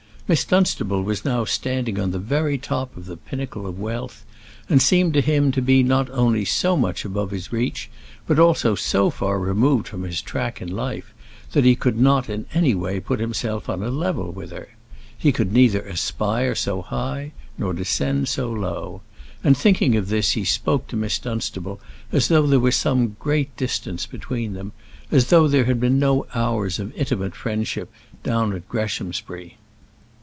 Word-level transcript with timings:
Miss 0.27 0.45
Dunstable 0.45 1.01
was 1.03 1.25
now 1.25 1.43
standing 1.43 1.99
on 1.99 2.11
the 2.11 2.17
very 2.17 2.57
top 2.57 2.95
of 2.95 3.05
the 3.05 3.17
pinnacle 3.17 3.67
of 3.67 3.77
wealth, 3.77 4.23
and 4.69 4.81
seemed 4.81 5.13
to 5.13 5.19
him 5.19 5.51
to 5.51 5.61
be 5.61 5.83
not 5.83 6.09
only 6.09 6.45
so 6.45 6.77
much 6.77 7.03
above 7.03 7.31
his 7.31 7.51
reach, 7.51 7.89
but 8.27 8.39
also 8.39 8.73
so 8.73 9.09
far 9.09 9.37
removed 9.37 9.89
from 9.89 10.03
his 10.03 10.21
track 10.21 10.61
in 10.61 10.71
life, 10.73 11.13
that 11.51 11.65
he 11.65 11.75
could 11.75 11.99
not 11.99 12.29
in 12.29 12.45
any 12.53 12.73
way 12.73 13.01
put 13.01 13.19
himself 13.19 13.67
on 13.67 13.83
a 13.83 13.89
level 13.89 14.31
with 14.31 14.51
her. 14.51 14.69
He 15.17 15.33
could 15.33 15.51
neither 15.51 15.81
aspire 15.81 16.55
so 16.55 16.81
high 16.81 17.33
nor 17.57 17.73
descend 17.73 18.29
so 18.29 18.49
low; 18.49 19.01
and 19.43 19.57
thinking 19.57 19.97
of 19.97 20.07
this 20.07 20.31
he 20.31 20.45
spoke 20.45 20.87
to 20.87 20.95
Miss 20.95 21.19
Dunstable 21.19 21.81
as 22.13 22.29
though 22.29 22.47
there 22.47 22.61
were 22.61 22.71
some 22.71 23.17
great 23.19 23.53
distance 23.57 24.05
between 24.05 24.53
them, 24.53 24.71
as 25.11 25.27
though 25.27 25.49
there 25.49 25.65
had 25.65 25.81
been 25.81 25.99
no 25.99 26.25
hours 26.33 26.79
of 26.79 26.95
intimate 26.95 27.35
friendship 27.35 27.91
down 28.23 28.53
at 28.53 28.69
Greshamsbury. 28.69 29.57